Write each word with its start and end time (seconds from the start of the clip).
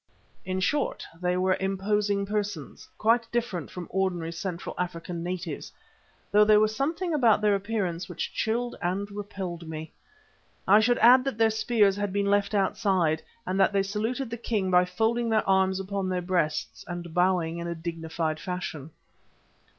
In 0.45 0.59
short, 0.61 1.05
they 1.21 1.37
were 1.37 1.55
imposing 1.59 2.25
persons, 2.25 2.89
quite 2.97 3.31
different 3.31 3.69
from 3.69 3.85
ordinary 3.91 4.31
Central 4.31 4.73
African 4.79 5.21
natives, 5.21 5.71
though 6.31 6.43
there 6.43 6.59
was 6.59 6.75
something 6.75 7.13
about 7.13 7.39
their 7.39 7.53
appearance 7.53 8.09
which 8.09 8.33
chilled 8.33 8.75
and 8.81 9.11
repelled 9.11 9.67
me. 9.69 9.93
I 10.67 10.79
should 10.79 10.97
add 10.97 11.23
that 11.25 11.37
their 11.37 11.51
spears 11.51 11.95
had 11.97 12.11
been 12.11 12.25
left 12.31 12.55
outside, 12.55 13.21
and 13.45 13.59
that 13.59 13.73
they 13.73 13.83
saluted 13.83 14.31
the 14.31 14.37
king 14.37 14.71
by 14.71 14.85
folding 14.85 15.29
their 15.29 15.47
arms 15.47 15.79
upon 15.79 16.09
their 16.09 16.19
breasts 16.23 16.83
and 16.87 17.13
bowing 17.13 17.59
in 17.59 17.67
a 17.67 17.75
dignified 17.75 18.39
fashion. 18.39 18.89